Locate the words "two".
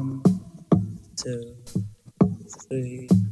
1.14-1.56